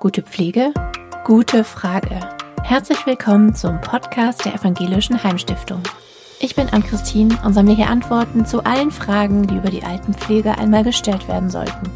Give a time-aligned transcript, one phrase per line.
[0.00, 0.72] Gute Pflege?
[1.26, 2.20] Gute Frage.
[2.62, 5.82] Herzlich willkommen zum Podcast der Evangelischen Heimstiftung.
[6.40, 10.84] Ich bin Ann-Christine und sammle hier Antworten zu allen Fragen, die über die Altenpflege einmal
[10.84, 11.90] gestellt werden sollten.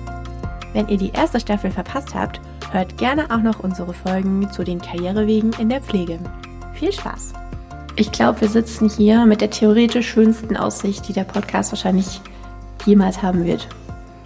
[0.75, 4.83] Wenn ihr die erste Staffel verpasst habt, hört gerne auch noch unsere Folgen zu den
[4.83, 6.19] Karrierewegen in der Pflege.
[6.75, 7.33] Viel Spaß!
[7.97, 12.21] Ich glaube, wir sitzen hier mit der theoretisch schönsten Aussicht, die der Podcast wahrscheinlich
[12.85, 13.67] jemals haben wird.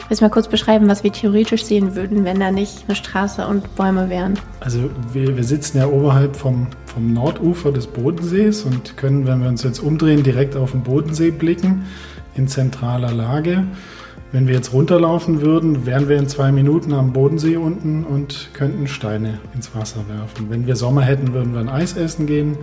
[0.09, 3.47] Willst du mal kurz beschreiben, was wir theoretisch sehen würden, wenn da nicht eine Straße
[3.47, 4.39] und Bäume wären?
[4.61, 9.51] Also wir, wir sitzen ja oberhalb vom, vom Nordufer des Bodensees und können, wenn wir
[9.51, 11.85] uns jetzt umdrehen, direkt auf den Bodensee blicken,
[12.35, 13.65] in zentraler Lage.
[14.33, 18.87] Wenn wir jetzt runterlaufen würden, wären wir in zwei Minuten am Bodensee unten und könnten
[18.87, 20.49] Steine ins Wasser werfen.
[20.49, 22.57] Wenn wir Sommer hätten, würden wir ein Eis essen gehen.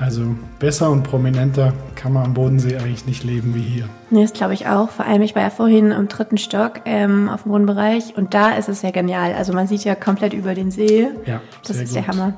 [0.00, 3.88] Also besser und prominenter kann man am Bodensee eigentlich nicht leben wie hier.
[4.08, 4.88] Nee, das glaube ich auch.
[4.88, 8.52] Vor allem, ich war ja vorhin im dritten Stock ähm, auf dem Wohnbereich und da
[8.52, 9.34] ist es ja genial.
[9.34, 11.08] Also man sieht ja komplett über den See.
[11.26, 11.96] Ja, das ist gut.
[11.96, 12.32] der Hammer.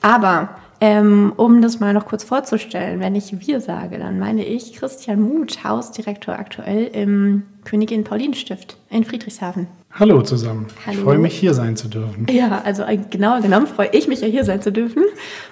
[0.00, 0.48] Aber
[0.84, 5.22] ähm, um das mal noch kurz vorzustellen, wenn ich wir sage, dann meine ich Christian
[5.22, 9.66] Muth, Hausdirektor aktuell im Königin Pauline Stift in Friedrichshafen.
[9.98, 10.66] Hallo zusammen.
[10.84, 10.98] Hallo.
[10.98, 12.26] Ich freue mich, hier sein zu dürfen.
[12.30, 15.04] Ja, also äh, genauer genommen freue ich mich ja, hier sein zu dürfen,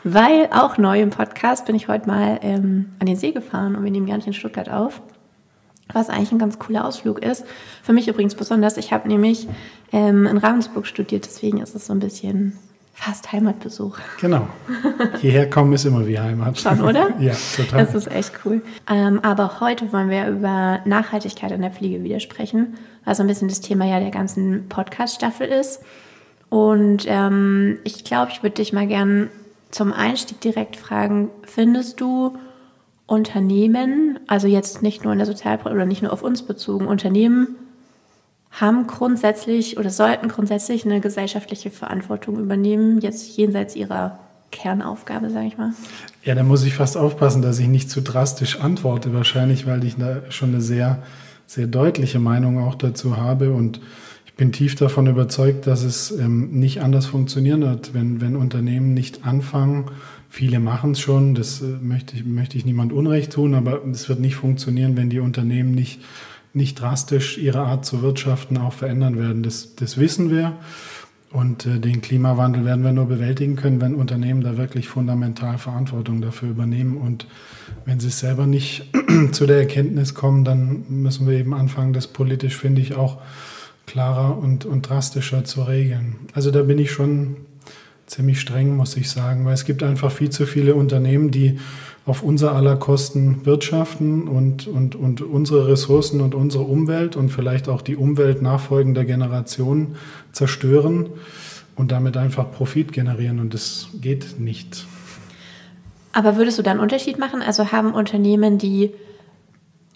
[0.05, 3.85] weil auch neu im Podcast bin ich heute mal ähm, an den See gefahren und
[3.85, 5.01] wir nehmen gar nicht in Stuttgart auf,
[5.95, 7.47] was eigentlich ein ganz cooler Ausflug ist.
[7.83, 9.49] Für mich übrigens besonders, ich habe nämlich
[9.93, 12.59] ähm, in Ravensburg studiert, deswegen ist es so ein bisschen
[12.93, 13.99] fast Heimatbesuch.
[14.21, 14.47] Genau.
[15.21, 16.59] Hierher kommen ist immer wie Heimat.
[16.59, 17.11] Schon, oder?
[17.21, 17.85] ja, total.
[17.85, 18.63] Das ist echt cool.
[18.89, 23.27] Ähm, aber heute wollen wir über Nachhaltigkeit in der Pflege wieder sprechen was so ein
[23.27, 25.83] bisschen das Thema ja der ganzen Podcast-Staffel ist.
[26.49, 29.31] Und ähm, ich glaube, ich würde dich mal gern
[29.71, 32.37] zum Einstieg direkt fragen, findest du
[33.07, 37.57] Unternehmen, also jetzt nicht nur in der Sozialpolitik oder nicht nur auf uns bezogen, Unternehmen
[38.53, 44.19] haben grundsätzlich oder sollten grundsätzlich eine gesellschaftliche Verantwortung übernehmen, jetzt jenseits ihrer
[44.51, 45.73] Kernaufgabe, sage ich mal?
[46.23, 49.97] Ja, da muss ich fast aufpassen, dass ich nicht zu drastisch antworte, wahrscheinlich, weil ich
[49.97, 51.03] da schon eine sehr
[51.53, 53.81] sehr deutliche Meinung auch dazu habe und
[54.25, 58.95] ich bin tief davon überzeugt, dass es ähm, nicht anders funktionieren wird, wenn, wenn Unternehmen
[58.95, 59.91] nicht anfangen.
[60.31, 64.09] Viele machen es schon, das äh, möchte, ich, möchte ich niemand Unrecht tun, aber es
[64.09, 66.01] wird nicht funktionieren, wenn die Unternehmen nicht,
[66.55, 69.43] nicht drastisch ihre Art zu wirtschaften auch verändern werden.
[69.43, 70.57] Das, das wissen wir.
[71.31, 76.21] Und äh, den Klimawandel werden wir nur bewältigen können, wenn Unternehmen da wirklich fundamental Verantwortung
[76.21, 76.99] dafür übernehmen.
[76.99, 77.27] Und
[77.87, 78.91] wenn sie selber nicht
[79.33, 83.19] zu der Erkenntnis kommen, dann müssen wir eben anfangen, das politisch, finde ich, auch
[83.87, 86.17] klarer und, und drastischer zu regeln.
[86.35, 87.37] Also da bin ich schon
[88.07, 91.59] ziemlich streng, muss ich sagen, weil es gibt einfach viel zu viele Unternehmen, die
[92.05, 97.69] auf unser aller Kosten wirtschaften und, und, und unsere Ressourcen und unsere Umwelt und vielleicht
[97.69, 99.97] auch die Umwelt nachfolgender Generationen
[100.33, 101.11] zerstören
[101.77, 103.39] und damit einfach Profit generieren.
[103.39, 104.85] Und das geht nicht.
[106.13, 107.41] Aber würdest du da einen Unterschied machen?
[107.41, 108.93] Also haben Unternehmen, die,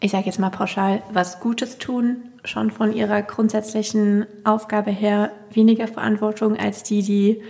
[0.01, 5.89] ich sage jetzt mal pauschal, was Gutes tun, schon von ihrer grundsätzlichen Aufgabe her weniger
[5.89, 7.43] Verantwortung als die, die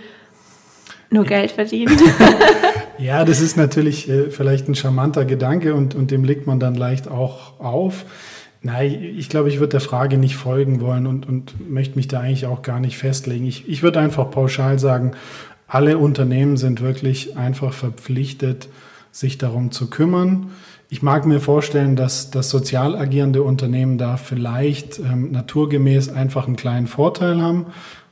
[1.11, 1.95] nur Geld verdienen?
[2.99, 6.75] Ja, das ist natürlich äh, vielleicht ein charmanter Gedanke und, und dem legt man dann
[6.75, 8.05] leicht auch auf.
[8.61, 12.21] Nein, ich glaube, ich würde der Frage nicht folgen wollen und, und möchte mich da
[12.21, 13.45] eigentlich auch gar nicht festlegen.
[13.45, 15.11] Ich, ich würde einfach pauschal sagen,
[15.67, 18.67] alle Unternehmen sind wirklich einfach verpflichtet,
[19.11, 20.51] sich darum zu kümmern.
[20.89, 26.55] Ich mag mir vorstellen, dass das sozial agierende Unternehmen da vielleicht ähm, naturgemäß einfach einen
[26.55, 27.67] kleinen Vorteil haben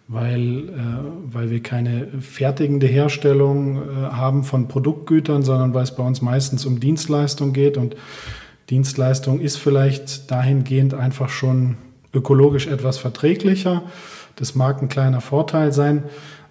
[0.07, 6.03] weil, äh, weil wir keine fertigende Herstellung äh, haben von Produktgütern, sondern weil es bei
[6.03, 7.77] uns meistens um Dienstleistung geht.
[7.77, 7.95] Und
[8.69, 11.77] Dienstleistung ist vielleicht dahingehend einfach schon
[12.13, 13.83] ökologisch etwas verträglicher.
[14.35, 16.03] Das mag ein kleiner Vorteil sein,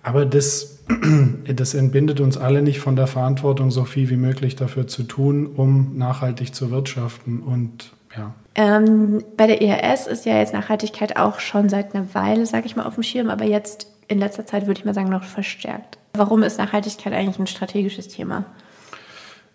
[0.03, 0.85] aber das,
[1.55, 5.47] das entbindet uns alle nicht von der Verantwortung, so viel wie möglich dafür zu tun,
[5.47, 7.41] um nachhaltig zu wirtschaften.
[7.41, 8.35] Und ja.
[8.55, 12.77] Ähm, bei der IHS ist ja jetzt Nachhaltigkeit auch schon seit einer Weile, sage ich
[12.77, 15.99] mal, auf dem Schirm, aber jetzt in letzter Zeit würde ich mal sagen, noch verstärkt.
[16.15, 18.44] Warum ist Nachhaltigkeit eigentlich ein strategisches Thema?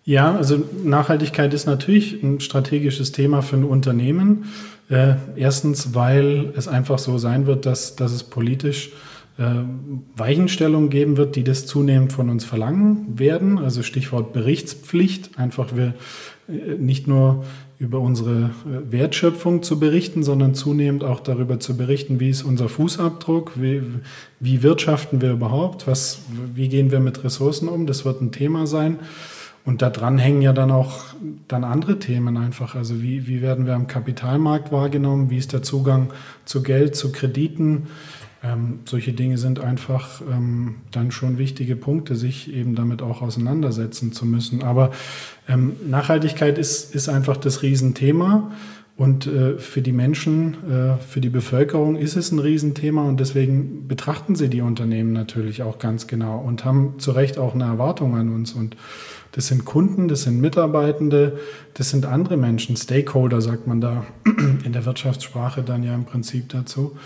[0.04, 4.52] Ja, also Nachhaltigkeit ist natürlich ein strategisches Thema für ein Unternehmen.
[4.88, 8.90] Äh, erstens, weil es einfach so sein wird, dass, dass es politisch
[9.38, 9.44] äh,
[10.16, 13.58] Weichenstellungen geben wird, die das zunehmend von uns verlangen werden.
[13.58, 15.38] Also Stichwort Berichtspflicht.
[15.38, 15.94] Einfach wir
[16.48, 17.44] äh, nicht nur
[17.80, 22.68] über unsere äh, Wertschöpfung zu berichten, sondern zunehmend auch darüber zu berichten, wie ist unser
[22.68, 23.82] Fußabdruck, wie,
[24.38, 26.20] wie wirtschaften wir überhaupt, was,
[26.54, 28.98] wie gehen wir mit Ressourcen um, das wird ein Thema sein.
[29.64, 31.04] Und daran hängen ja dann auch
[31.48, 32.74] dann andere Themen einfach.
[32.74, 36.12] Also wie, wie werden wir am Kapitalmarkt wahrgenommen, wie ist der Zugang
[36.44, 37.88] zu Geld, zu Krediten,
[38.42, 44.12] ähm, solche Dinge sind einfach ähm, dann schon wichtige Punkte, sich eben damit auch auseinandersetzen
[44.12, 44.62] zu müssen.
[44.62, 44.92] Aber
[45.48, 48.50] ähm, Nachhaltigkeit ist, ist einfach das Riesenthema.
[48.96, 53.88] Und äh, für die Menschen, äh, für die Bevölkerung ist es ein Riesenthema und deswegen
[53.88, 58.14] betrachten sie die Unternehmen natürlich auch ganz genau und haben zu Recht auch eine Erwartung
[58.16, 58.52] an uns.
[58.52, 58.76] Und
[59.32, 61.38] das sind Kunden, das sind Mitarbeitende,
[61.74, 64.04] das sind andere Menschen, Stakeholder sagt man da
[64.64, 66.96] in der Wirtschaftssprache dann ja im Prinzip dazu.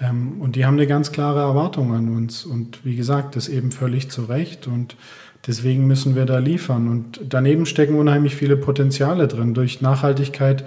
[0.00, 2.44] Ähm, und die haben eine ganz klare Erwartung an uns.
[2.44, 4.66] Und wie gesagt, das eben völlig zu Recht.
[4.66, 4.96] Und
[5.46, 6.88] deswegen müssen wir da liefern.
[6.88, 9.54] Und daneben stecken unheimlich viele Potenziale drin.
[9.54, 10.64] Durch Nachhaltigkeit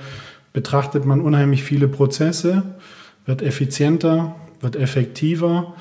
[0.53, 2.63] betrachtet man unheimlich viele Prozesse,
[3.25, 5.75] wird effizienter, wird effektiver.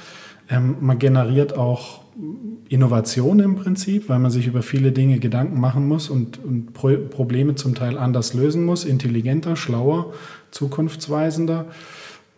[0.49, 2.01] Ähm, man generiert auch
[2.69, 6.97] Innovation im Prinzip, weil man sich über viele Dinge Gedanken machen muss und, und Pro
[6.97, 10.13] Probleme zum Teil anders lösen muss, intelligenter, schlauer,
[10.51, 11.67] zukunftsweisender.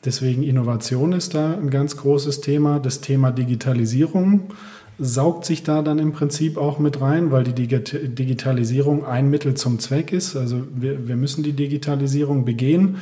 [0.04, 2.80] Deswegen Innovation ist da ein ganz großes Thema.
[2.80, 4.50] Das Thema Digitalisierung
[4.98, 9.78] saugt sich da dann im Prinzip auch mit rein, weil die Digitalisierung ein Mittel zum
[9.78, 10.36] Zweck ist.
[10.36, 12.96] Also wir, wir müssen die Digitalisierung begehen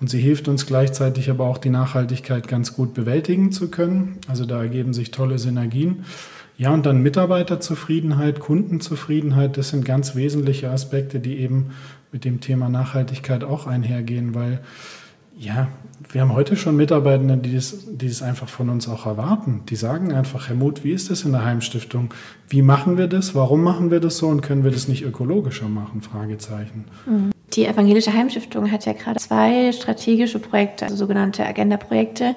[0.00, 4.18] und sie hilft uns gleichzeitig aber auch die Nachhaltigkeit ganz gut bewältigen zu können.
[4.28, 6.04] Also da ergeben sich tolle Synergien.
[6.58, 11.72] Ja, und dann Mitarbeiterzufriedenheit, Kundenzufriedenheit, das sind ganz wesentliche Aspekte, die eben
[12.12, 14.60] mit dem Thema Nachhaltigkeit auch einhergehen, weil
[15.36, 15.68] ja,
[16.10, 19.62] wir haben heute schon Mitarbeitende, die das, die das einfach von uns auch erwarten.
[19.68, 22.12] Die sagen einfach, Herr Muth, wie ist das in der Heimstiftung?
[22.48, 23.34] Wie machen wir das?
[23.34, 24.28] Warum machen wir das so?
[24.28, 26.00] Und können wir das nicht ökologischer machen?
[26.00, 26.86] Fragezeichen.
[27.06, 27.32] Mhm.
[27.52, 32.34] Die Evangelische Heimstiftung hat ja gerade zwei strategische Projekte, also sogenannte Agenda-Projekte,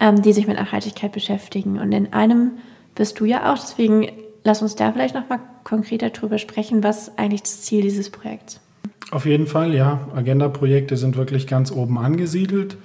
[0.00, 1.78] ähm, die sich mit Nachhaltigkeit beschäftigen.
[1.78, 2.52] Und in einem
[2.94, 3.58] bist du ja auch.
[3.58, 4.08] Deswegen
[4.42, 8.67] lass uns da vielleicht nochmal konkreter drüber sprechen, was eigentlich das Ziel dieses Projekts ist.
[9.10, 10.08] Auf jeden Fall, ja.
[10.14, 12.76] Agenda-Projekte sind wirklich ganz oben angesiedelt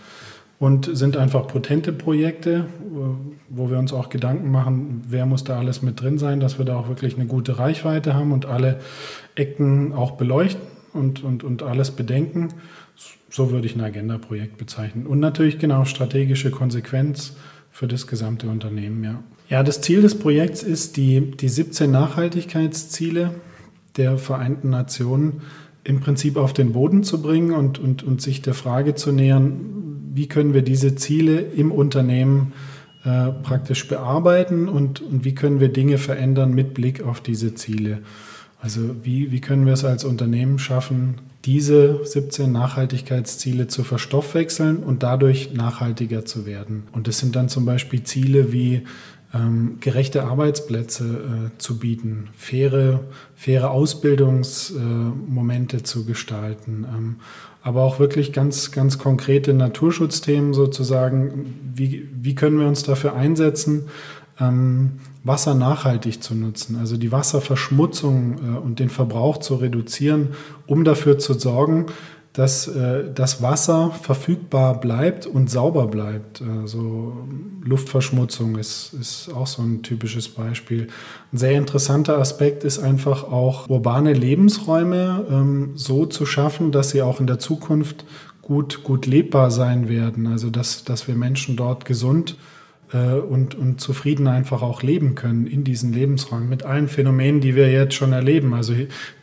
[0.57, 2.67] und sind einfach potente Projekte,
[3.49, 6.65] wo wir uns auch Gedanken machen, wer muss da alles mit drin sein, dass wir
[6.65, 8.79] da auch wirklich eine gute Reichweite haben und alle
[9.35, 10.61] Ecken auch beleuchten
[10.93, 12.49] und, und, und alles bedenken.
[13.29, 15.05] So würde ich ein Agenda-Projekt bezeichnen.
[15.07, 17.35] Und natürlich genau strategische Konsequenz
[17.69, 19.21] für das gesamte Unternehmen, ja.
[19.49, 23.31] Ja, das Ziel des Projekts ist, die, die 17 Nachhaltigkeitsziele
[23.97, 25.41] der Vereinten Nationen
[25.83, 30.11] im Prinzip auf den Boden zu bringen und, und, und sich der Frage zu nähern,
[30.13, 32.53] wie können wir diese Ziele im Unternehmen
[33.03, 37.99] äh, praktisch bearbeiten und, und wie können wir Dinge verändern mit Blick auf diese Ziele.
[38.61, 45.03] Also wie, wie können wir es als Unternehmen schaffen, diese 17 Nachhaltigkeitsziele zu verstoffwechseln und
[45.03, 46.83] dadurch nachhaltiger zu werden.
[46.93, 48.83] Und das sind dann zum Beispiel Ziele wie
[49.33, 52.99] ähm, gerechte Arbeitsplätze äh, zu bieten, faire,
[53.35, 57.15] faire Ausbildungsmomente äh, zu gestalten, ähm,
[57.63, 61.55] aber auch wirklich ganz, ganz konkrete Naturschutzthemen sozusagen.
[61.73, 63.85] Wie, wie können wir uns dafür einsetzen,
[64.39, 70.29] ähm, Wasser nachhaltig zu nutzen, also die Wasserverschmutzung äh, und den Verbrauch zu reduzieren,
[70.67, 71.87] um dafür zu sorgen,
[72.33, 76.41] dass äh, das Wasser verfügbar bleibt und sauber bleibt.
[76.41, 77.13] Also
[77.63, 80.87] Luftverschmutzung ist, ist auch so ein typisches Beispiel.
[81.31, 87.03] Ein sehr interessanter Aspekt ist einfach auch urbane Lebensräume ähm, so zu schaffen, dass sie
[87.03, 88.03] auch in der Zukunft
[88.41, 90.25] gut, gut lebbar sein werden.
[90.25, 92.35] Also dass, dass wir Menschen dort gesund
[92.93, 97.55] äh, und, und zufrieden einfach auch leben können in diesen Lebensräumen mit allen Phänomenen, die
[97.55, 98.53] wir jetzt schon erleben.
[98.53, 98.73] Also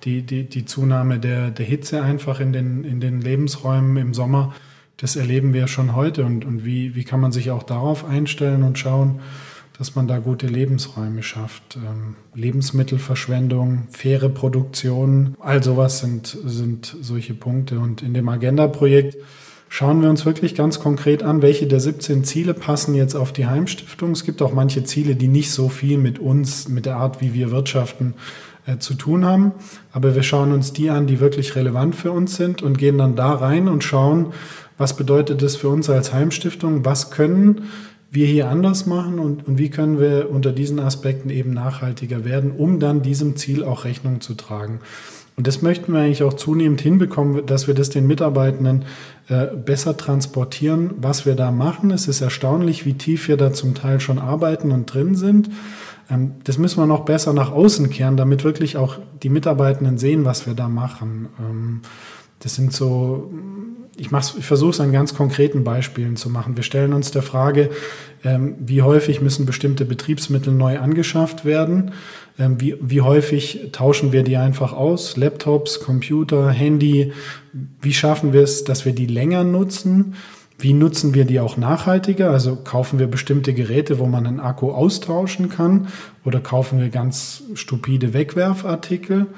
[0.04, 4.54] die, die, die Zunahme der, der Hitze einfach in den, in den Lebensräumen im Sommer,
[4.96, 6.24] das erleben wir schon heute.
[6.24, 9.20] Und, und wie, wie kann man sich auch darauf einstellen und schauen,
[9.78, 11.76] dass man da gute Lebensräume schafft.
[11.76, 17.78] Ähm, Lebensmittelverschwendung, faire Produktion, all sowas sind, sind solche Punkte.
[17.78, 19.16] Und in dem Agenda-Projekt
[19.70, 23.46] schauen wir uns wirklich ganz konkret an, welche der 17 Ziele passen jetzt auf die
[23.46, 24.10] Heimstiftung.
[24.10, 27.32] Es gibt auch manche Ziele, die nicht so viel mit uns, mit der Art, wie
[27.32, 28.14] wir wirtschaften,
[28.66, 29.52] äh, zu tun haben.
[29.92, 33.14] Aber wir schauen uns die an, die wirklich relevant für uns sind und gehen dann
[33.14, 34.32] da rein und schauen,
[34.76, 37.62] was bedeutet das für uns als Heimstiftung, was können
[38.10, 42.50] wir hier anders machen und, und wie können wir unter diesen Aspekten eben nachhaltiger werden,
[42.50, 44.80] um dann diesem Ziel auch Rechnung zu tragen.
[45.40, 48.84] Und das möchten wir eigentlich auch zunehmend hinbekommen, dass wir das den Mitarbeitenden
[49.30, 51.92] äh, besser transportieren, was wir da machen.
[51.92, 55.48] Es ist erstaunlich, wie tief wir da zum Teil schon arbeiten und drin sind.
[56.10, 60.26] Ähm, das müssen wir noch besser nach außen kehren, damit wirklich auch die Mitarbeitenden sehen,
[60.26, 61.30] was wir da machen.
[61.40, 61.80] Ähm,
[62.40, 63.32] das sind so,
[64.00, 66.56] ich, ich versuche es an ganz konkreten Beispielen zu machen.
[66.56, 67.70] Wir stellen uns der Frage,
[68.24, 71.92] ähm, wie häufig müssen bestimmte Betriebsmittel neu angeschafft werden?
[72.38, 75.16] Ähm, wie, wie häufig tauschen wir die einfach aus?
[75.16, 77.12] Laptops, Computer, Handy.
[77.52, 80.14] Wie schaffen wir es, dass wir die länger nutzen?
[80.62, 82.30] wie nutzen wir die auch nachhaltiger?
[82.30, 85.88] Also kaufen wir bestimmte Geräte, wo man einen Akku austauschen kann
[86.22, 89.28] oder kaufen wir ganz stupide Wegwerfartikel?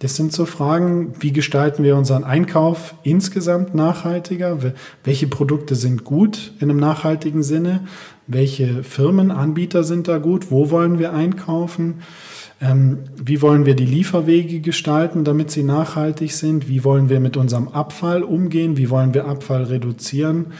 [0.00, 4.58] Das sind so Fragen, wie gestalten wir unseren Einkauf insgesamt nachhaltiger?
[5.02, 7.80] Welche Produkte sind gut in einem nachhaltigen Sinne?
[8.28, 10.52] Welche Firmenanbieter sind da gut?
[10.52, 12.02] Wo wollen wir einkaufen?
[12.60, 16.68] Ähm, wie wollen wir die Lieferwege gestalten, damit sie nachhaltig sind?
[16.68, 18.76] Wie wollen wir mit unserem Abfall umgehen?
[18.76, 20.52] Wie wollen wir Abfall reduzieren?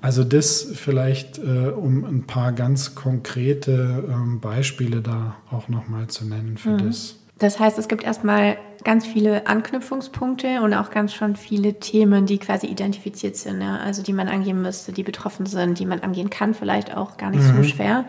[0.00, 6.24] Also das vielleicht, äh, um ein paar ganz konkrete ähm, Beispiele da auch nochmal zu
[6.24, 6.86] nennen für mhm.
[6.86, 7.16] das.
[7.38, 12.38] Das heißt, es gibt erstmal ganz viele Anknüpfungspunkte und auch ganz schon viele Themen, die
[12.38, 13.76] quasi identifiziert sind, ja?
[13.78, 17.30] also die man angehen müsste, die betroffen sind, die man angehen kann, vielleicht auch gar
[17.30, 17.56] nicht mhm.
[17.56, 18.04] so schwer.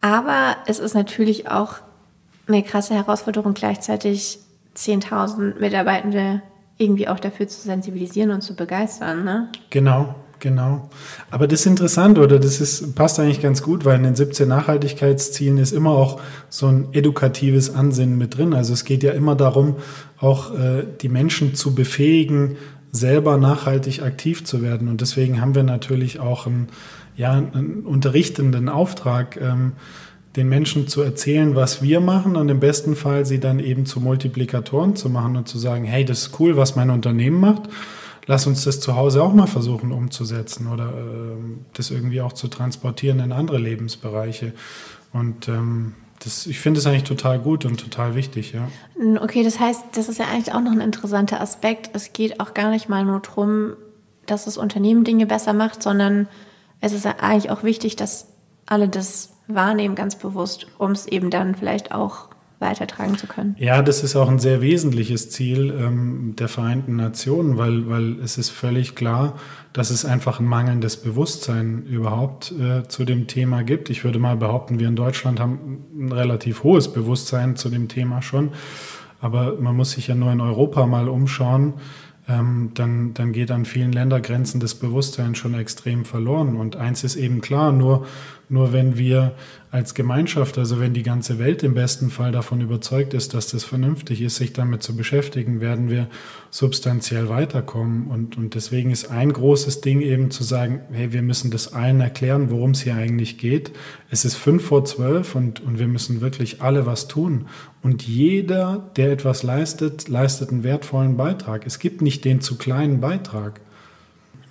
[0.00, 1.74] Aber es ist natürlich auch
[2.46, 4.38] eine krasse Herausforderung, gleichzeitig
[4.76, 6.42] 10.000 Mitarbeitende
[6.78, 9.24] irgendwie auch dafür zu sensibilisieren und zu begeistern.
[9.24, 9.48] Ne?
[9.70, 10.90] Genau, genau.
[11.30, 14.46] Aber das ist interessant oder das ist, passt eigentlich ganz gut, weil in den 17
[14.46, 16.20] Nachhaltigkeitszielen ist immer auch
[16.50, 18.52] so ein edukatives Ansinnen mit drin.
[18.52, 19.76] Also es geht ja immer darum,
[20.18, 22.56] auch äh, die Menschen zu befähigen,
[22.90, 24.88] selber nachhaltig aktiv zu werden.
[24.88, 26.68] Und deswegen haben wir natürlich auch einen,
[27.16, 29.38] ja, einen unterrichtenden Auftrag.
[29.40, 29.72] Ähm,
[30.36, 34.00] den Menschen zu erzählen, was wir machen und im besten Fall sie dann eben zu
[34.00, 37.68] Multiplikatoren zu machen und zu sagen, hey, das ist cool, was mein Unternehmen macht.
[38.26, 41.36] Lass uns das zu Hause auch mal versuchen umzusetzen oder äh,
[41.72, 44.52] das irgendwie auch zu transportieren in andere Lebensbereiche.
[45.12, 48.68] Und ähm, das, ich finde es eigentlich total gut und total wichtig, ja.
[49.20, 51.90] Okay, das heißt, das ist ja eigentlich auch noch ein interessanter Aspekt.
[51.94, 53.72] Es geht auch gar nicht mal nur darum,
[54.26, 56.28] dass das Unternehmen Dinge besser macht, sondern
[56.80, 58.28] es ist ja eigentlich auch wichtig, dass
[58.66, 62.28] alle das wahrnehmen, ganz bewusst, um es eben dann vielleicht auch
[62.62, 63.54] weitertragen zu können.
[63.58, 68.38] Ja, das ist auch ein sehr wesentliches Ziel ähm, der Vereinten Nationen, weil, weil es
[68.38, 69.34] ist völlig klar,
[69.74, 73.90] dass es einfach ein mangelndes Bewusstsein überhaupt äh, zu dem Thema gibt.
[73.90, 78.22] Ich würde mal behaupten, wir in Deutschland haben ein relativ hohes Bewusstsein zu dem Thema
[78.22, 78.52] schon.
[79.20, 81.74] Aber man muss sich ja nur in Europa mal umschauen
[82.28, 86.56] ähm, dann, dann geht an vielen Ländergrenzen das Bewusstsein schon extrem verloren.
[86.56, 88.06] Und eins ist eben klar, nur,
[88.48, 89.32] nur wenn wir
[89.72, 93.64] als Gemeinschaft, also wenn die ganze Welt im besten Fall davon überzeugt ist, dass das
[93.64, 96.08] vernünftig ist, sich damit zu beschäftigen, werden wir
[96.50, 98.08] substanziell weiterkommen.
[98.08, 102.02] Und, und deswegen ist ein großes Ding eben zu sagen, hey, wir müssen das allen
[102.02, 103.72] erklären, worum es hier eigentlich geht.
[104.10, 107.46] Es ist fünf vor zwölf und, und wir müssen wirklich alle was tun.
[107.80, 111.66] Und jeder, der etwas leistet, leistet einen wertvollen Beitrag.
[111.66, 113.62] Es gibt nicht den zu kleinen Beitrag.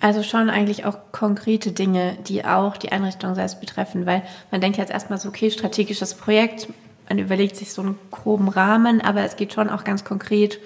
[0.02, 4.76] Also schon eigentlich auch konkrete Dinge, die auch die Einrichtung selbst betreffen, weil man denkt
[4.76, 6.66] jetzt erstmal so, okay, strategisches Projekt,
[7.08, 10.58] man überlegt sich so einen groben Rahmen, aber es geht schon auch ganz konkret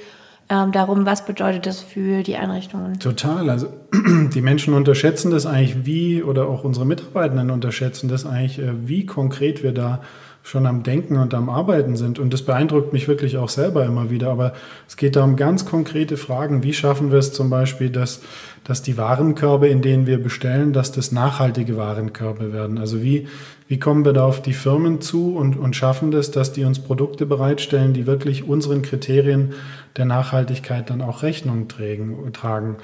[0.49, 2.99] ähm, darum, was bedeutet das für die Einrichtungen.
[2.99, 3.69] Total, also
[4.35, 9.05] die Menschen unterschätzen das eigentlich wie, oder auch unsere Mitarbeitenden unterschätzen das eigentlich, äh, wie
[9.05, 10.01] konkret wir da
[10.47, 12.21] schon am Denken und am Arbeiten sind.
[12.21, 14.31] Und das beeindruckt mich wirklich auch selber immer wieder.
[14.31, 14.53] Aber
[14.87, 16.63] es geht da um ganz konkrete Fragen.
[16.63, 18.23] Wie schaffen wir es zum Beispiel, dass,
[18.63, 22.79] dass die Warenkörbe, in denen wir bestellen, dass das nachhaltige Warenkörbe werden?
[22.79, 23.27] Also wie,
[23.69, 26.79] wie kommen wir da auf die Firmen zu und, und schaffen das, dass die uns
[26.79, 29.55] Produkte bereitstellen, die wirklich unseren Kriterien
[29.97, 32.77] der Nachhaltigkeit dann auch Rechnung trägen, tragen?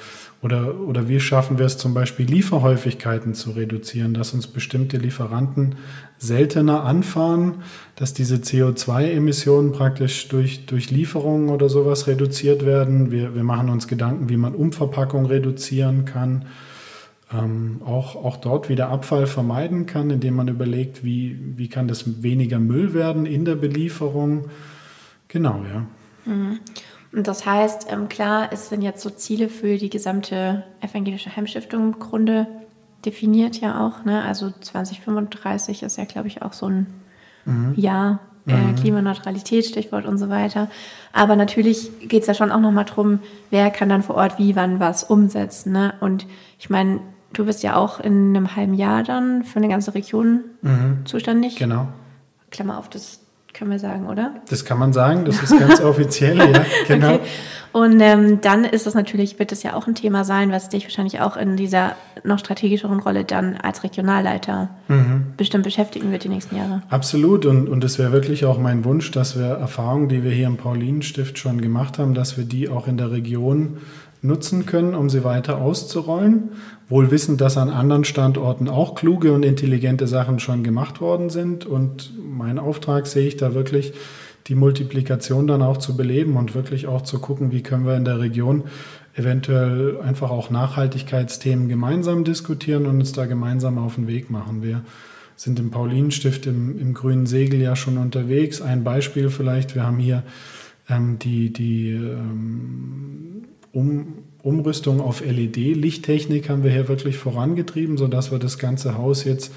[0.42, 5.76] Oder, oder wie schaffen wir es zum Beispiel, Lieferhäufigkeiten zu reduzieren, dass uns bestimmte Lieferanten
[6.18, 7.62] seltener anfahren,
[7.94, 13.12] dass diese CO2-Emissionen praktisch durch, durch Lieferungen oder sowas reduziert werden.
[13.12, 16.46] Wir, wir machen uns Gedanken, wie man Umverpackung reduzieren kann
[17.34, 22.22] ähm, auch, auch dort wieder Abfall vermeiden kann, indem man überlegt, wie, wie kann das
[22.22, 24.46] weniger Müll werden in der Belieferung.
[25.28, 25.86] Genau, ja.
[26.24, 26.60] Mhm.
[27.12, 31.92] Und das heißt, ähm, klar, es sind jetzt so Ziele für die gesamte evangelische Heimstiftung
[31.92, 32.46] im Grunde
[33.04, 34.04] definiert ja auch.
[34.04, 34.22] Ne?
[34.22, 36.86] Also 2035 ist ja, glaube ich, auch so ein
[37.44, 37.74] mhm.
[37.76, 38.20] Jahr.
[38.44, 38.74] Äh, mhm.
[38.74, 40.68] Klimaneutralität, Stichwort und so weiter.
[41.12, 43.20] Aber natürlich geht es ja schon auch nochmal darum,
[43.50, 45.70] wer kann dann vor Ort wie, wann was umsetzen.
[45.70, 45.94] Ne?
[46.00, 46.26] Und
[46.58, 46.98] ich meine,
[47.32, 51.04] Du bist ja auch in einem halben Jahr dann für eine ganze Region mhm.
[51.04, 51.56] zuständig.
[51.56, 51.88] Genau.
[52.50, 53.20] Klammer auf, das
[53.54, 54.34] können wir sagen, oder?
[54.48, 57.14] Das kann man sagen, das ist ganz offiziell, ja, genau.
[57.14, 57.20] Okay.
[57.72, 60.84] Und ähm, dann ist es natürlich, wird es ja auch ein Thema sein, was dich
[60.84, 65.32] wahrscheinlich auch in dieser noch strategischeren Rolle dann als Regionalleiter mhm.
[65.38, 66.82] bestimmt beschäftigen wird die nächsten Jahre.
[66.90, 67.46] Absolut.
[67.46, 70.58] Und, und es wäre wirklich auch mein Wunsch, dass wir Erfahrungen, die wir hier im
[70.58, 73.78] Paulinenstift schon gemacht haben, dass wir die auch in der Region
[74.22, 76.52] nutzen können, um sie weiter auszurollen.
[76.88, 81.66] Wohl wissend, dass an anderen Standorten auch kluge und intelligente Sachen schon gemacht worden sind.
[81.66, 83.92] Und mein Auftrag sehe ich da wirklich,
[84.48, 88.04] die Multiplikation dann auch zu beleben und wirklich auch zu gucken, wie können wir in
[88.04, 88.64] der Region
[89.14, 94.62] eventuell einfach auch Nachhaltigkeitsthemen gemeinsam diskutieren und uns da gemeinsam auf den Weg machen.
[94.62, 94.82] Wir
[95.36, 98.62] sind im Paulinenstift im, im grünen Segel ja schon unterwegs.
[98.62, 100.22] Ein Beispiel vielleicht, wir haben hier
[100.88, 108.38] ähm, die, die ähm, um, Umrüstung auf LED-Lichttechnik haben wir hier wirklich vorangetrieben, sodass wir
[108.38, 109.52] das ganze Haus jetzt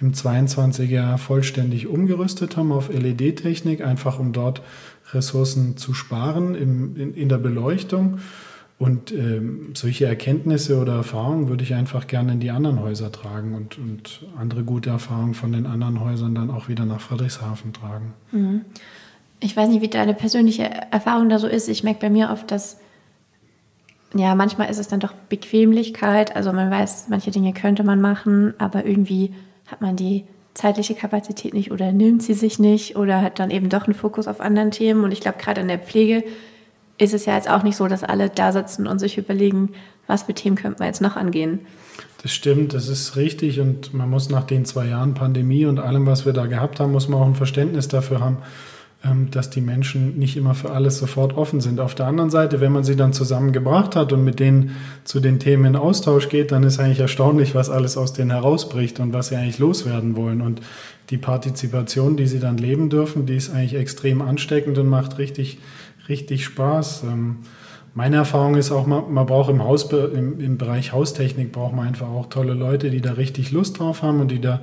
[0.00, 4.62] im 22er Jahr vollständig umgerüstet haben auf LED-Technik, einfach um dort
[5.12, 8.18] Ressourcen zu sparen im, in, in der Beleuchtung.
[8.78, 13.54] Und ähm, solche Erkenntnisse oder Erfahrungen würde ich einfach gerne in die anderen Häuser tragen
[13.54, 18.12] und, und andere gute Erfahrungen von den anderen Häusern dann auch wieder nach Friedrichshafen tragen.
[18.32, 18.62] Mhm.
[19.40, 21.68] Ich weiß nicht, wie deine persönliche Erfahrung da so ist.
[21.68, 22.78] Ich merke bei mir oft, dass
[24.18, 26.36] ja, manchmal ist es dann doch Bequemlichkeit.
[26.36, 29.32] Also man weiß, manche Dinge könnte man machen, aber irgendwie
[29.66, 33.68] hat man die zeitliche Kapazität nicht oder nimmt sie sich nicht oder hat dann eben
[33.68, 35.04] doch einen Fokus auf anderen Themen.
[35.04, 36.24] Und ich glaube, gerade in der Pflege
[36.98, 39.72] ist es ja jetzt auch nicht so, dass alle da sitzen und sich überlegen,
[40.06, 41.60] was für Themen könnten wir jetzt noch angehen.
[42.22, 46.06] Das stimmt, das ist richtig und man muss nach den zwei Jahren Pandemie und allem,
[46.06, 48.38] was wir da gehabt haben, muss man auch ein Verständnis dafür haben,
[49.30, 51.80] dass die Menschen nicht immer für alles sofort offen sind.
[51.80, 55.38] Auf der anderen Seite, wenn man sie dann zusammengebracht hat und mit denen zu den
[55.38, 59.28] Themen in Austausch geht, dann ist eigentlich erstaunlich, was alles aus denen herausbricht und was
[59.28, 60.40] sie eigentlich loswerden wollen.
[60.40, 60.60] Und
[61.10, 65.58] die Partizipation, die sie dann leben dürfen, die ist eigentlich extrem ansteckend und macht richtig,
[66.08, 67.04] richtig Spaß.
[67.04, 67.38] Ähm,
[67.94, 71.88] meine Erfahrung ist auch, man, man braucht im, Haus, im, im Bereich Haustechnik braucht man
[71.88, 74.60] einfach auch tolle Leute, die da richtig Lust drauf haben und die da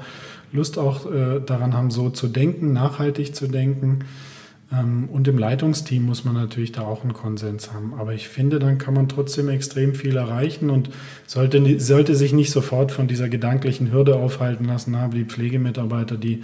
[0.51, 4.05] Lust auch äh, daran haben, so zu denken, nachhaltig zu denken.
[4.73, 7.93] Ähm, und im Leitungsteam muss man natürlich da auch einen Konsens haben.
[7.97, 10.89] Aber ich finde, dann kann man trotzdem extrem viel erreichen und
[11.27, 16.43] sollte, sollte sich nicht sofort von dieser gedanklichen Hürde aufhalten lassen, na, die Pflegemitarbeiter, die,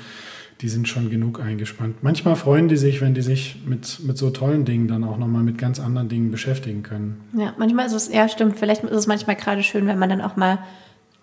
[0.62, 2.04] die sind schon genug eingespannt.
[2.04, 5.44] Manchmal freuen die sich, wenn die sich mit, mit so tollen Dingen dann auch nochmal
[5.44, 7.22] mit ganz anderen Dingen beschäftigen können.
[7.38, 10.22] Ja, manchmal ist es, ja stimmt, vielleicht ist es manchmal gerade schön, wenn man dann
[10.22, 10.60] auch mal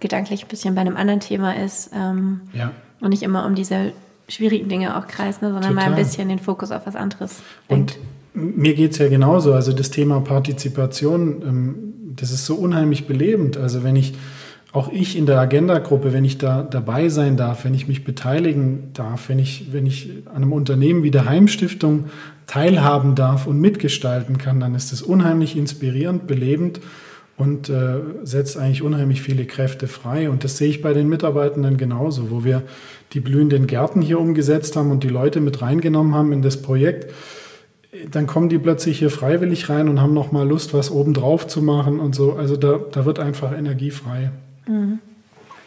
[0.00, 1.90] gedanklich ein bisschen bei einem anderen Thema ist.
[1.94, 2.72] Ähm, ja.
[3.00, 3.92] Und nicht immer um diese
[4.28, 5.90] schwierigen Dinge auch kreist, ne, sondern Total.
[5.90, 7.98] mal ein bisschen den Fokus auf was anderes lenkt.
[8.34, 9.54] Und mir geht es ja genauso.
[9.54, 11.74] Also das Thema Partizipation, ähm,
[12.16, 13.56] das ist so unheimlich belebend.
[13.56, 14.14] Also wenn ich,
[14.72, 18.90] auch ich in der Agenda-Gruppe, wenn ich da dabei sein darf, wenn ich mich beteiligen
[18.92, 22.06] darf, wenn ich, wenn ich an einem Unternehmen wie der Heimstiftung
[22.46, 26.80] teilhaben darf und mitgestalten kann, dann ist das unheimlich inspirierend, belebend
[27.36, 30.30] und äh, setzt eigentlich unheimlich viele Kräfte frei.
[30.30, 32.62] Und das sehe ich bei den Mitarbeitenden genauso, wo wir
[33.12, 37.12] die blühenden Gärten hier umgesetzt haben und die Leute mit reingenommen haben in das Projekt.
[38.10, 42.00] Dann kommen die plötzlich hier freiwillig rein und haben nochmal Lust, was obendrauf zu machen
[42.00, 42.32] und so.
[42.32, 44.30] Also da, da wird einfach Energie frei.
[44.66, 44.98] Mhm.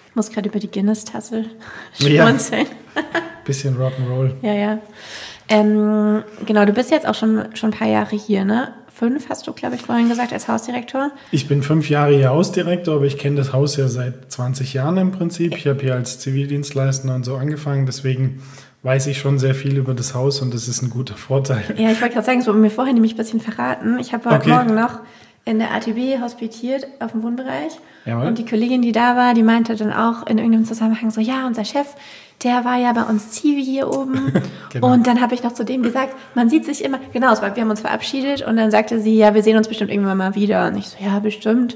[0.09, 1.45] Ich muss gerade über die Guinness-Tasse
[1.93, 2.65] schmunzeln.
[2.95, 3.01] Ja.
[3.45, 4.31] Bisschen Rock'n'Roll.
[4.41, 4.79] Ja, ja.
[5.47, 8.73] Ähm, genau, du bist jetzt auch schon, schon ein paar Jahre hier, ne?
[8.99, 11.11] Fünf, hast du, glaube ich, vorhin gesagt, als Hausdirektor.
[11.31, 14.97] Ich bin fünf Jahre hier Hausdirektor, aber ich kenne das Haus ja seit 20 Jahren
[14.97, 15.55] im Prinzip.
[15.55, 18.41] Ich habe hier als Zivildienstleister und so angefangen, deswegen
[18.83, 21.63] weiß ich schon sehr viel über das Haus und das ist ein guter Vorteil.
[21.77, 23.99] Ja, ich wollte gerade sagen, es wurde mir vorhin nämlich ein bisschen verraten.
[23.99, 24.49] Ich habe heute okay.
[24.49, 24.99] Morgen noch
[25.49, 27.79] in der ATB hospitiert auf dem Wohnbereich.
[28.05, 28.27] Jawohl.
[28.27, 31.47] Und die Kollegin, die da war, die meinte dann auch in irgendeinem Zusammenhang so, ja,
[31.47, 31.87] unser Chef,
[32.43, 34.31] der war ja bei uns Zivi hier oben.
[34.71, 34.93] genau.
[34.93, 37.69] Und dann habe ich noch zu dem gesagt, man sieht sich immer, genau, wir haben
[37.69, 40.67] uns verabschiedet und dann sagte sie, ja, wir sehen uns bestimmt irgendwann mal wieder.
[40.67, 41.75] Und ich so, ja, bestimmt.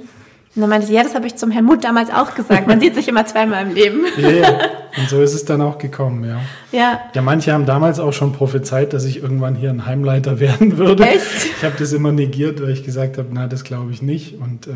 [0.55, 2.67] Und dann meinte sie, ja, das habe ich zum Herrn Mutt damals auch gesagt.
[2.67, 4.05] Man sieht sich immer zweimal im Leben.
[4.17, 4.59] Ja, ja.
[4.99, 6.41] Und so ist es dann auch gekommen, ja.
[6.71, 6.99] Ja.
[7.15, 11.03] Ja, manche haben damals auch schon prophezeit, dass ich irgendwann hier ein Heimleiter werden würde.
[11.03, 11.25] Echt?
[11.57, 14.39] Ich habe das immer negiert, weil ich gesagt habe, na, das glaube ich nicht.
[14.39, 14.71] Und äh,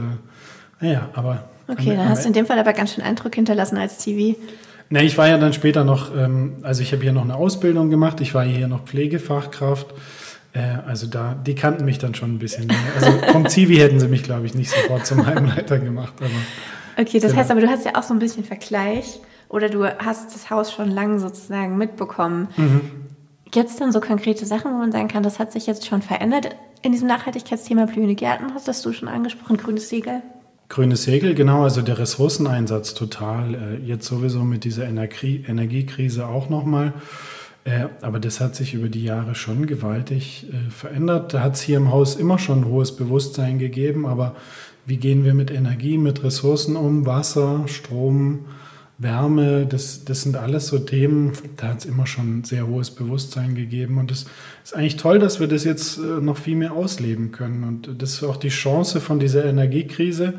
[0.80, 1.44] naja, aber.
[1.68, 4.40] Okay, dann hast du in dem Fall aber ganz schön Eindruck hinterlassen als TV.
[4.90, 7.90] Ne, ich war ja dann später noch, ähm, also ich habe hier noch eine Ausbildung
[7.90, 9.88] gemacht, ich war hier noch Pflegefachkraft.
[10.58, 12.72] Äh, also da, die kannten mich dann schon ein bisschen.
[12.96, 16.14] Also vom Zivi hätten sie mich, glaube ich, nicht sofort zum Heimleiter gemacht.
[16.20, 16.30] Aber,
[17.02, 17.42] okay, das genau.
[17.42, 20.72] heißt aber, du hast ja auch so ein bisschen Vergleich oder du hast das Haus
[20.74, 22.48] schon lange sozusagen mitbekommen.
[22.58, 22.82] Mhm.
[23.52, 26.02] Gibt es dann so konkrete Sachen, wo man sagen kann, das hat sich jetzt schon
[26.02, 28.54] verändert in diesem Nachhaltigkeitsthema blühende Gärten?
[28.54, 30.22] Hast du schon angesprochen, grünes Segel?
[30.70, 33.54] Grünes Segel, genau, also der Ressourceneinsatz total.
[33.56, 36.94] Äh, jetzt sowieso mit dieser Energie Energiekrise auch nochmal.
[37.68, 41.34] Äh, aber das hat sich über die Jahre schon gewaltig äh, verändert.
[41.34, 44.36] Da hat es hier im Haus immer schon ein hohes Bewusstsein gegeben, aber
[44.86, 47.06] wie gehen wir mit Energie, mit Ressourcen um?
[47.06, 48.46] Wasser, Strom,
[48.98, 52.90] Wärme, das, das sind alles so Themen, da hat es immer schon ein sehr hohes
[52.92, 53.98] Bewusstsein gegeben.
[53.98, 54.28] Und es
[54.64, 57.66] ist eigentlich toll, dass wir das jetzt äh, noch viel mehr ausleben können.
[57.66, 60.36] Und das ist auch die Chance von dieser Energiekrise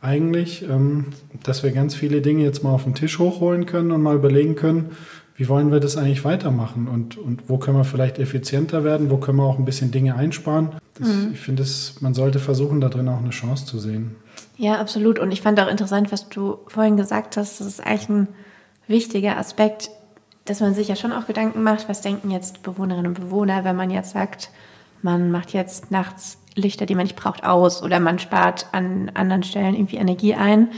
[0.00, 1.06] eigentlich, ähm,
[1.42, 4.54] dass wir ganz viele Dinge jetzt mal auf den Tisch hochholen können und mal überlegen
[4.54, 4.92] können,
[5.40, 9.16] wie wollen wir das eigentlich weitermachen und, und wo können wir vielleicht effizienter werden, wo
[9.16, 10.68] können wir auch ein bisschen Dinge einsparen.
[10.98, 11.30] Das, mhm.
[11.32, 11.64] Ich finde,
[12.00, 14.16] man sollte versuchen, da drin auch eine Chance zu sehen.
[14.58, 15.18] Ja, absolut.
[15.18, 18.28] Und ich fand auch interessant, was du vorhin gesagt hast, das ist eigentlich ein
[18.86, 19.88] wichtiger Aspekt,
[20.44, 23.76] dass man sich ja schon auch Gedanken macht, was denken jetzt Bewohnerinnen und Bewohner, wenn
[23.76, 24.50] man jetzt sagt,
[25.00, 29.42] man macht jetzt nachts Lichter, die man nicht braucht, aus oder man spart an anderen
[29.42, 30.68] Stellen irgendwie Energie ein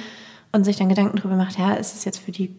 [0.53, 2.55] und sich dann Gedanken darüber macht, ja, ist es jetzt für die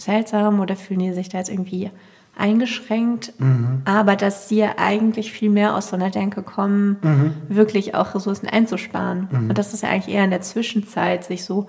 [0.00, 1.90] seltsam oder fühlen die sich da jetzt irgendwie
[2.36, 3.82] eingeschränkt, mhm.
[3.84, 7.32] aber dass sie ja eigentlich viel mehr aus so einer Denke kommen, mhm.
[7.48, 9.28] wirklich auch Ressourcen einzusparen.
[9.30, 9.50] Mhm.
[9.50, 11.66] Und dass das ja eigentlich eher in der Zwischenzeit sich so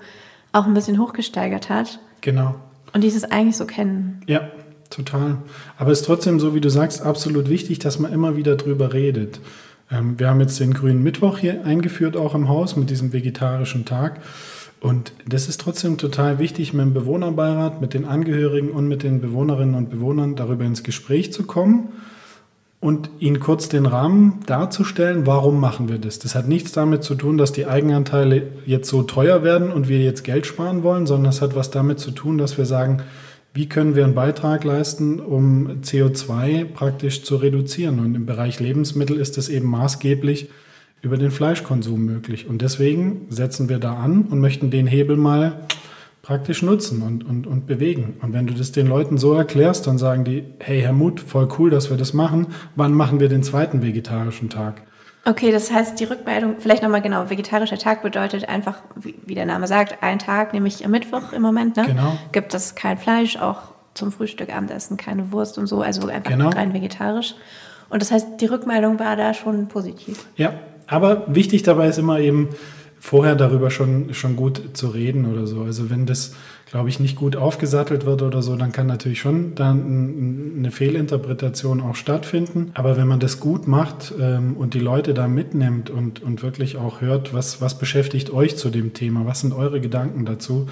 [0.52, 1.98] auch ein bisschen hochgesteigert hat.
[2.22, 2.54] Genau.
[2.92, 4.22] Und dieses eigentlich so kennen.
[4.26, 4.50] Ja,
[4.90, 5.38] total.
[5.76, 8.92] Aber es ist trotzdem, so wie du sagst, absolut wichtig, dass man immer wieder drüber
[8.92, 9.40] redet.
[9.90, 13.84] Ähm, wir haben jetzt den grünen Mittwoch hier eingeführt, auch im Haus, mit diesem vegetarischen
[13.84, 14.20] Tag.
[14.82, 19.20] Und das ist trotzdem total wichtig, mit dem Bewohnerbeirat, mit den Angehörigen und mit den
[19.20, 21.90] Bewohnerinnen und Bewohnern darüber ins Gespräch zu kommen
[22.80, 26.18] und ihnen kurz den Rahmen darzustellen, warum machen wir das.
[26.18, 30.00] Das hat nichts damit zu tun, dass die Eigenanteile jetzt so teuer werden und wir
[30.00, 33.02] jetzt Geld sparen wollen, sondern es hat was damit zu tun, dass wir sagen,
[33.54, 38.00] wie können wir einen Beitrag leisten, um CO2 praktisch zu reduzieren.
[38.00, 40.48] Und im Bereich Lebensmittel ist es eben maßgeblich
[41.02, 42.48] über den Fleischkonsum möglich.
[42.48, 45.66] Und deswegen setzen wir da an und möchten den Hebel mal
[46.22, 48.16] praktisch nutzen und, und, und bewegen.
[48.22, 51.48] Und wenn du das den Leuten so erklärst, dann sagen die, hey Herr Mut, voll
[51.58, 52.46] cool, dass wir das machen.
[52.76, 54.82] Wann machen wir den zweiten vegetarischen Tag?
[55.24, 59.68] Okay, das heißt, die Rückmeldung, vielleicht nochmal genau, vegetarischer Tag bedeutet einfach, wie, der Name
[59.68, 61.84] sagt, ein Tag, nämlich am Mittwoch im Moment, ne?
[61.86, 62.18] Genau.
[62.32, 66.48] Gibt es kein Fleisch, auch zum Frühstück, Abendessen, keine Wurst und so, also einfach genau.
[66.48, 67.34] rein vegetarisch.
[67.88, 70.26] Und das heißt, die Rückmeldung war da schon positiv.
[70.36, 70.54] Ja,
[70.86, 72.50] aber wichtig dabei ist immer eben,
[73.02, 75.62] vorher darüber schon, schon gut zu reden oder so.
[75.62, 76.34] Also wenn das,
[76.70, 81.80] glaube ich, nicht gut aufgesattelt wird oder so, dann kann natürlich schon dann eine Fehlinterpretation
[81.80, 82.70] auch stattfinden.
[82.74, 86.76] Aber wenn man das gut macht ähm, und die Leute da mitnimmt und, und wirklich
[86.76, 90.68] auch hört, was, was beschäftigt euch zu dem Thema, was sind eure Gedanken dazu,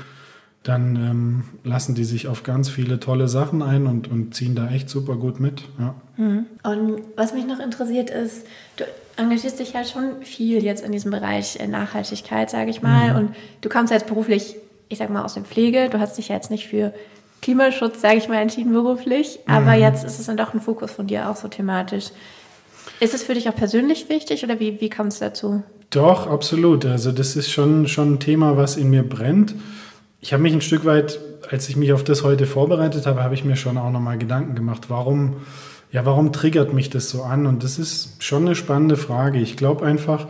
[0.62, 4.68] dann ähm, lassen die sich auf ganz viele tolle Sachen ein und, und ziehen da
[4.68, 5.62] echt super gut mit.
[5.79, 5.94] Ja.
[6.16, 6.46] Mhm.
[6.62, 8.46] Und was mich noch interessiert ist,
[8.77, 8.85] du
[9.16, 13.12] engagierst dich ja schon viel jetzt in diesem Bereich Nachhaltigkeit, sage ich mal.
[13.12, 13.18] Mhm.
[13.18, 14.57] Und du kommst jetzt beruflich,
[14.88, 15.88] ich sag mal, aus der Pflege.
[15.88, 16.92] Du hast dich ja jetzt nicht für
[17.40, 19.40] Klimaschutz, sage ich mal, entschieden beruflich.
[19.46, 19.81] Aber mhm.
[19.81, 22.11] jetzt ist es dann doch ein Fokus von dir auch so thematisch.
[23.01, 25.62] Ist es für dich auch persönlich wichtig oder wie, wie kommt es dazu?
[25.88, 26.85] Doch, absolut.
[26.85, 29.55] Also das ist schon, schon ein Thema, was in mir brennt.
[30.20, 31.18] Ich habe mich ein Stück weit,
[31.50, 34.54] als ich mich auf das heute vorbereitet habe, habe ich mir schon auch nochmal Gedanken
[34.54, 35.37] gemacht, warum
[35.92, 37.46] ja, warum triggert mich das so an?
[37.46, 39.40] Und das ist schon eine spannende Frage.
[39.40, 40.28] Ich glaube einfach,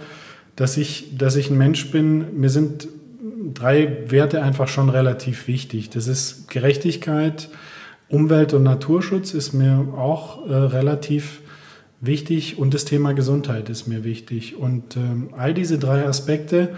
[0.57, 2.89] dass ich, dass ich ein Mensch bin, mir sind
[3.53, 5.91] drei Werte einfach schon relativ wichtig.
[5.91, 7.51] Das ist Gerechtigkeit,
[8.09, 11.43] Umwelt- und Naturschutz ist mir auch äh, relativ
[12.01, 14.57] wichtig und das Thema Gesundheit ist mir wichtig.
[14.57, 16.71] Und ähm, all diese drei Aspekte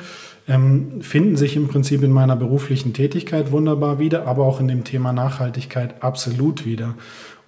[0.48, 4.84] ähm, finden sich im Prinzip in meiner beruflichen Tätigkeit wunderbar wieder, aber auch in dem
[4.84, 6.94] Thema Nachhaltigkeit absolut wieder.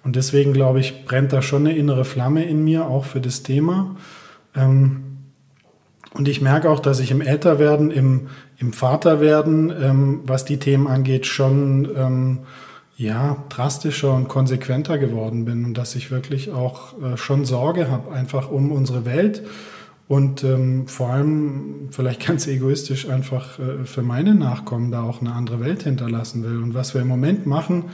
[0.03, 3.43] Und deswegen glaube ich, brennt da schon eine innere Flamme in mir, auch für das
[3.43, 3.95] Thema.
[4.55, 5.01] Ähm,
[6.13, 10.87] und ich merke auch, dass ich im Älterwerden, im, im Vaterwerden, ähm, was die Themen
[10.87, 12.39] angeht, schon ähm,
[12.97, 18.11] ja, drastischer und konsequenter geworden bin und dass ich wirklich auch äh, schon Sorge habe,
[18.11, 19.43] einfach um unsere Welt
[20.07, 25.33] und ähm, vor allem vielleicht ganz egoistisch einfach äh, für meine Nachkommen da auch eine
[25.33, 26.61] andere Welt hinterlassen will.
[26.61, 27.85] Und was wir im Moment machen,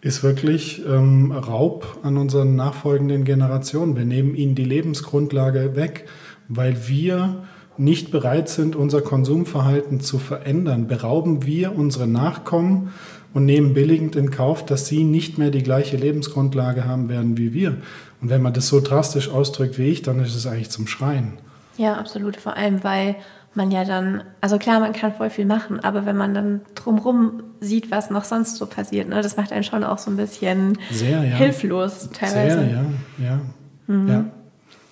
[0.00, 3.96] ist wirklich ähm, Raub an unseren nachfolgenden Generationen.
[3.96, 6.06] Wir nehmen ihnen die Lebensgrundlage weg,
[6.48, 7.44] weil wir
[7.78, 10.86] nicht bereit sind, unser Konsumverhalten zu verändern.
[10.86, 12.90] Berauben wir unsere Nachkommen
[13.34, 17.52] und nehmen billigend in Kauf, dass sie nicht mehr die gleiche Lebensgrundlage haben werden wie
[17.52, 17.76] wir.
[18.22, 21.34] Und wenn man das so drastisch ausdrückt wie ich, dann ist es eigentlich zum Schreien.
[21.76, 22.36] Ja, absolut.
[22.36, 23.16] Vor allem, weil
[23.54, 27.42] man ja dann, also klar, man kann voll viel machen, aber wenn man dann drumrum
[27.60, 30.78] sieht, was noch sonst so passiert, ne, das macht einen schon auch so ein bisschen
[30.90, 31.36] Sehr, ja.
[31.36, 32.58] hilflos teilweise.
[32.58, 32.84] Sehr, ja,
[33.24, 33.40] ja.
[33.86, 34.08] Mhm.
[34.08, 34.24] ja.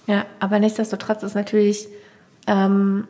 [0.07, 1.87] Ja, aber nichtsdestotrotz ist natürlich
[2.49, 3.07] ähm,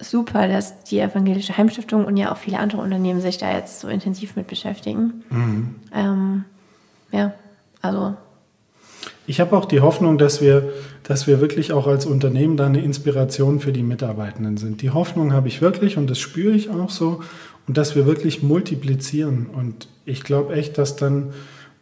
[0.00, 3.88] super, dass die Evangelische Heimstiftung und ja auch viele andere Unternehmen sich da jetzt so
[3.88, 5.24] intensiv mit beschäftigen.
[5.30, 5.74] Mhm.
[5.94, 6.44] Ähm,
[7.12, 7.32] ja,
[7.82, 8.14] also
[9.28, 12.80] ich habe auch die Hoffnung, dass wir, dass wir wirklich auch als Unternehmen da eine
[12.80, 14.80] Inspiration für die Mitarbeitenden sind.
[14.80, 17.20] Die Hoffnung habe ich wirklich und das spüre ich auch so
[17.66, 19.46] und dass wir wirklich multiplizieren.
[19.46, 21.34] Und ich glaube echt, dass dann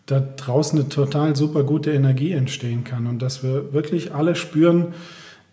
[0.07, 4.95] da draußen eine total super gute Energie entstehen kann und dass wir wirklich alle spüren,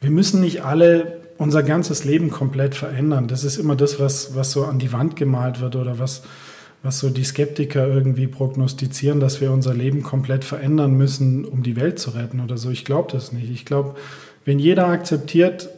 [0.01, 3.27] wir müssen nicht alle unser ganzes Leben komplett verändern.
[3.27, 6.23] Das ist immer das, was, was so an die Wand gemalt wird oder was,
[6.83, 11.75] was so die Skeptiker irgendwie prognostizieren, dass wir unser Leben komplett verändern müssen, um die
[11.75, 12.69] Welt zu retten oder so.
[12.69, 13.49] Ich glaube das nicht.
[13.49, 13.95] Ich glaube,
[14.45, 15.69] wenn jeder akzeptiert,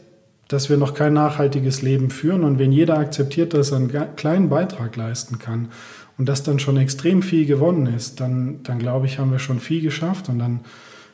[0.48, 4.48] dass wir noch kein nachhaltiges Leben führen und wenn jeder akzeptiert, dass er einen kleinen
[4.48, 5.70] Beitrag leisten kann
[6.18, 9.60] und dass dann schon extrem viel gewonnen ist, dann, dann glaube ich, haben wir schon
[9.60, 10.60] viel geschafft und dann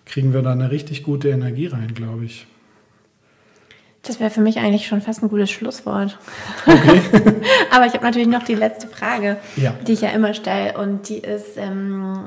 [0.04, 2.46] kriegen wir da eine richtig gute Energie rein, glaube ich.
[4.02, 6.18] Das wäre für mich eigentlich schon fast ein gutes Schlusswort.
[6.66, 7.00] Okay.
[7.70, 9.74] Aber ich habe natürlich noch die letzte Frage, ja.
[9.86, 10.76] die ich ja immer stelle.
[10.76, 12.24] Und die ist, ähm,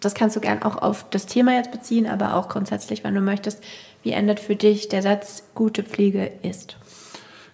[0.00, 3.22] das kannst du gern auch auf das Thema jetzt beziehen, aber auch grundsätzlich, wenn du
[3.22, 3.62] möchtest.
[4.02, 6.76] Wie endet für dich der Satz, gute Pflege ist?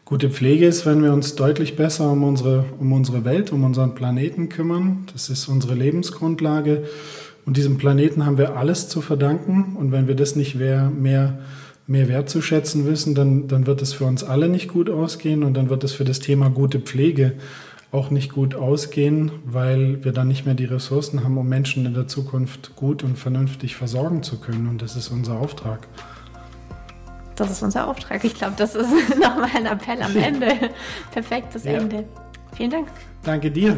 [0.04, 3.94] Gute Pflege ist, wenn wir uns deutlich besser um unsere, um unsere Welt, um unseren
[3.94, 5.06] Planeten kümmern.
[5.12, 6.84] Das ist unsere Lebensgrundlage.
[7.44, 9.76] Und diesem Planeten haben wir alles zu verdanken.
[9.76, 11.38] Und wenn wir das nicht mehr, mehr
[11.86, 15.68] mehr wertzuschätzen wissen, dann, dann wird es für uns alle nicht gut ausgehen und dann
[15.68, 17.34] wird es für das Thema gute Pflege
[17.92, 21.94] auch nicht gut ausgehen, weil wir dann nicht mehr die Ressourcen haben, um Menschen in
[21.94, 24.68] der Zukunft gut und vernünftig versorgen zu können.
[24.68, 25.86] Und das ist unser Auftrag.
[27.36, 28.24] Das ist unser Auftrag.
[28.24, 30.48] Ich glaube, das ist nochmal ein Appell am Ende.
[31.12, 31.72] Perfektes ja.
[31.72, 32.04] Ende.
[32.56, 32.88] Vielen Dank.
[33.22, 33.76] Danke dir.